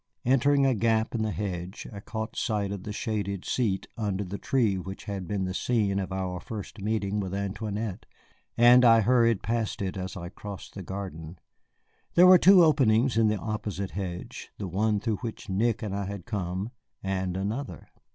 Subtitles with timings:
[0.25, 4.39] Entering a gap in the hedge, I caught sight of the shaded seat under the
[4.39, 8.07] tree which had been the scene of our first meeting with Antoinette,
[8.57, 11.37] and I hurried past it as I crossed the garden.
[12.15, 16.05] There were two openings in the opposite hedge, the one through which Nick and I
[16.05, 16.71] had come,
[17.03, 17.87] and another.